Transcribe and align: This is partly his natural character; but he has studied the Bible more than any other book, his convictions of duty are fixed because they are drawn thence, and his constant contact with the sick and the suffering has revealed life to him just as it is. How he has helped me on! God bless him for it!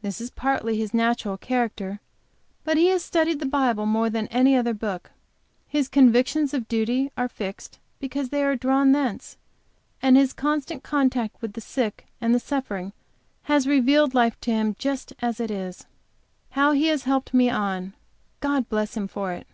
This 0.00 0.18
is 0.18 0.30
partly 0.30 0.78
his 0.78 0.94
natural 0.94 1.36
character; 1.36 2.00
but 2.64 2.78
he 2.78 2.86
has 2.86 3.04
studied 3.04 3.38
the 3.38 3.44
Bible 3.44 3.84
more 3.84 4.08
than 4.08 4.26
any 4.28 4.56
other 4.56 4.72
book, 4.72 5.10
his 5.66 5.88
convictions 5.90 6.54
of 6.54 6.68
duty 6.68 7.12
are 7.18 7.28
fixed 7.28 7.78
because 7.98 8.30
they 8.30 8.42
are 8.42 8.56
drawn 8.56 8.92
thence, 8.92 9.36
and 10.00 10.16
his 10.16 10.32
constant 10.32 10.82
contact 10.82 11.42
with 11.42 11.52
the 11.52 11.60
sick 11.60 12.06
and 12.18 12.34
the 12.34 12.40
suffering 12.40 12.94
has 13.42 13.66
revealed 13.66 14.14
life 14.14 14.40
to 14.40 14.50
him 14.52 14.74
just 14.78 15.12
as 15.20 15.38
it 15.38 15.50
is. 15.50 15.84
How 16.52 16.72
he 16.72 16.86
has 16.86 17.02
helped 17.02 17.34
me 17.34 17.50
on! 17.50 17.92
God 18.40 18.70
bless 18.70 18.96
him 18.96 19.06
for 19.06 19.32
it! 19.34 19.46